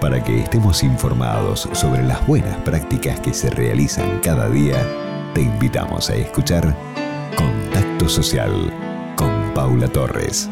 Para 0.00 0.22
que 0.22 0.40
estemos 0.40 0.82
informados 0.82 1.68
sobre 1.72 2.02
las 2.02 2.24
buenas 2.26 2.54
prácticas 2.58 3.18
que 3.20 3.32
se 3.32 3.48
realizan 3.48 4.20
cada 4.22 4.48
día, 4.50 4.76
te 5.32 5.40
invitamos 5.40 6.10
a 6.10 6.16
escuchar 6.16 6.76
Contacto 7.34 8.06
Social 8.06 8.52
con 9.16 9.54
Paula 9.54 9.88
Torres. 9.88 10.50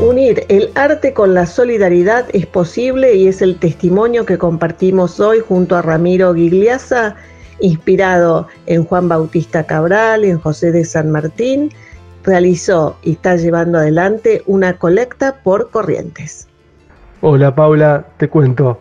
Unir 0.00 0.44
el 0.48 0.72
arte 0.74 1.12
con 1.12 1.34
la 1.34 1.46
solidaridad 1.46 2.26
es 2.32 2.46
posible 2.46 3.14
y 3.14 3.28
es 3.28 3.40
el 3.40 3.56
testimonio 3.56 4.26
que 4.26 4.38
compartimos 4.38 5.20
hoy 5.20 5.38
junto 5.38 5.76
a 5.76 5.82
Ramiro 5.82 6.34
Gigliasa, 6.34 7.14
inspirado 7.60 8.48
en 8.66 8.84
Juan 8.84 9.08
Bautista 9.08 9.64
Cabral, 9.64 10.24
en 10.24 10.40
José 10.40 10.72
de 10.72 10.84
San 10.84 11.12
Martín, 11.12 11.70
realizó 12.28 12.98
y 13.02 13.12
está 13.12 13.36
llevando 13.36 13.78
adelante 13.78 14.42
una 14.46 14.74
colecta 14.74 15.36
por 15.42 15.70
corrientes. 15.70 16.46
Hola 17.22 17.54
Paula, 17.54 18.04
te 18.18 18.28
cuento. 18.28 18.80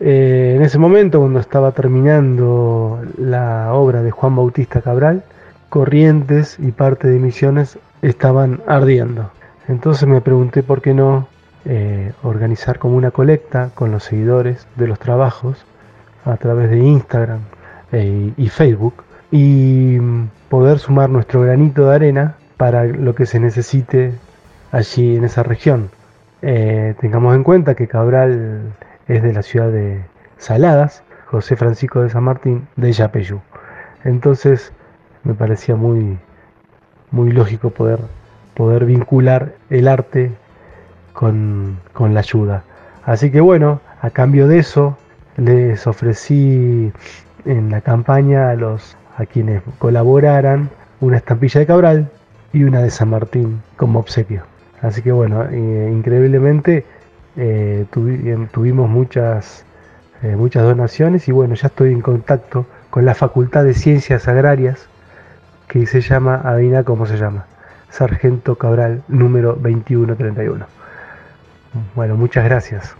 Eh, 0.00 0.54
en 0.56 0.62
ese 0.62 0.78
momento, 0.78 1.18
cuando 1.18 1.40
estaba 1.40 1.72
terminando 1.72 3.00
la 3.18 3.74
obra 3.74 4.02
de 4.02 4.10
Juan 4.10 4.36
Bautista 4.36 4.80
Cabral, 4.80 5.24
Corrientes 5.68 6.56
y 6.60 6.70
parte 6.70 7.08
de 7.08 7.18
Misiones 7.18 7.78
estaban 8.00 8.62
ardiendo. 8.66 9.30
Entonces 9.66 10.06
me 10.06 10.20
pregunté 10.20 10.62
por 10.62 10.80
qué 10.80 10.94
no 10.94 11.26
eh, 11.64 12.12
organizar 12.22 12.78
como 12.78 12.96
una 12.96 13.10
colecta 13.10 13.70
con 13.74 13.90
los 13.90 14.04
seguidores 14.04 14.68
de 14.76 14.86
los 14.86 15.00
trabajos 15.00 15.64
a 16.24 16.36
través 16.36 16.70
de 16.70 16.78
Instagram 16.78 17.40
eh, 17.90 18.32
y 18.36 18.48
Facebook 18.48 19.02
y 19.32 19.98
poder 20.48 20.78
sumar 20.78 21.10
nuestro 21.10 21.40
granito 21.40 21.86
de 21.86 21.94
arena 21.94 22.36
para 22.64 22.84
lo 22.84 23.14
que 23.14 23.26
se 23.26 23.38
necesite 23.40 24.14
allí 24.72 25.16
en 25.16 25.24
esa 25.24 25.42
región. 25.42 25.90
Eh, 26.40 26.94
tengamos 26.98 27.36
en 27.36 27.44
cuenta 27.44 27.74
que 27.74 27.88
Cabral 27.88 28.72
es 29.06 29.22
de 29.22 29.34
la 29.34 29.42
ciudad 29.42 29.68
de 29.68 30.02
Saladas, 30.38 31.02
José 31.26 31.56
Francisco 31.56 32.00
de 32.00 32.08
San 32.08 32.24
Martín 32.24 32.66
de 32.76 32.90
Yapeyú. 32.90 33.42
Entonces 34.02 34.72
me 35.24 35.34
parecía 35.34 35.76
muy, 35.76 36.18
muy 37.10 37.32
lógico 37.32 37.68
poder 37.68 38.00
poder 38.54 38.86
vincular 38.86 39.52
el 39.68 39.86
arte 39.86 40.32
con, 41.12 41.76
la 41.98 42.20
ayuda. 42.20 42.64
Así 43.04 43.30
que 43.30 43.42
bueno, 43.42 43.82
a 44.00 44.08
cambio 44.08 44.48
de 44.48 44.60
eso, 44.60 44.96
les 45.36 45.86
ofrecí 45.86 46.90
en 47.44 47.70
la 47.70 47.82
campaña 47.82 48.48
a, 48.48 48.54
los, 48.54 48.96
a 49.18 49.26
quienes 49.26 49.60
colaboraran 49.78 50.70
una 51.02 51.18
estampilla 51.18 51.60
de 51.60 51.66
Cabral 51.66 52.10
y 52.54 52.62
una 52.62 52.80
de 52.80 52.90
San 52.90 53.10
Martín 53.10 53.62
como 53.76 53.98
obsequio. 53.98 54.44
Así 54.80 55.02
que 55.02 55.12
bueno, 55.12 55.44
eh, 55.50 55.90
increíblemente 55.92 56.86
eh, 57.36 57.84
tuvimos 57.90 58.88
muchas, 58.88 59.64
eh, 60.22 60.36
muchas 60.36 60.62
donaciones 60.62 61.28
y 61.28 61.32
bueno, 61.32 61.54
ya 61.56 61.66
estoy 61.66 61.92
en 61.92 62.00
contacto 62.00 62.66
con 62.90 63.04
la 63.04 63.14
Facultad 63.14 63.64
de 63.64 63.74
Ciencias 63.74 64.28
Agrarias 64.28 64.88
que 65.68 65.86
se 65.86 66.00
llama, 66.00 66.40
adivina 66.44 66.84
cómo 66.84 67.06
se 67.06 67.16
llama, 67.16 67.46
Sargento 67.90 68.56
Cabral, 68.56 69.02
número 69.08 69.54
2131. 69.54 70.66
Bueno, 71.96 72.16
muchas 72.16 72.44
gracias. 72.44 72.94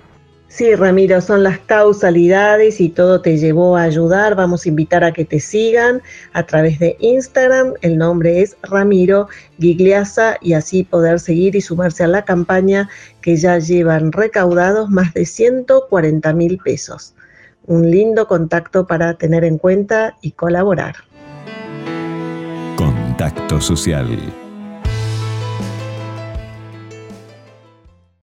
Sí, 0.54 0.72
Ramiro, 0.76 1.20
son 1.20 1.42
las 1.42 1.58
causalidades 1.58 2.80
y 2.80 2.88
todo 2.88 3.20
te 3.20 3.38
llevó 3.38 3.76
a 3.76 3.82
ayudar. 3.82 4.36
Vamos 4.36 4.64
a 4.64 4.68
invitar 4.68 5.02
a 5.02 5.10
que 5.10 5.24
te 5.24 5.40
sigan 5.40 6.00
a 6.32 6.44
través 6.44 6.78
de 6.78 6.96
Instagram. 7.00 7.72
El 7.80 7.98
nombre 7.98 8.40
es 8.40 8.56
Ramiro 8.62 9.26
Gigliasa 9.58 10.36
y 10.40 10.52
así 10.52 10.84
poder 10.84 11.18
seguir 11.18 11.56
y 11.56 11.60
sumarse 11.60 12.04
a 12.04 12.06
la 12.06 12.24
campaña 12.24 12.88
que 13.20 13.36
ya 13.36 13.58
llevan 13.58 14.12
recaudados 14.12 14.90
más 14.90 15.12
de 15.12 15.26
140 15.26 16.32
mil 16.34 16.58
pesos. 16.58 17.16
Un 17.66 17.90
lindo 17.90 18.28
contacto 18.28 18.86
para 18.86 19.14
tener 19.14 19.42
en 19.42 19.58
cuenta 19.58 20.16
y 20.20 20.30
colaborar. 20.30 20.94
Contacto 22.76 23.60
social 23.60 24.06